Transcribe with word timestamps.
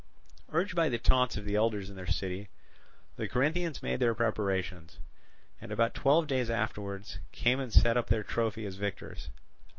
Urged 0.49 0.75
by 0.75 0.89
the 0.89 0.97
taunts 0.97 1.37
of 1.37 1.45
the 1.45 1.53
elders 1.55 1.87
in 1.91 1.95
their 1.95 2.07
city, 2.07 2.49
the 3.17 3.27
Corinthians 3.27 3.83
made 3.83 3.99
their 3.99 4.15
preparations, 4.15 4.97
and 5.61 5.71
about 5.71 5.93
twelve 5.93 6.25
days 6.25 6.49
afterwards 6.49 7.19
came 7.31 7.59
and 7.59 7.71
set 7.71 7.97
up 7.97 8.07
their 8.09 8.23
trophy 8.23 8.65
as 8.65 8.77
victors. 8.77 9.29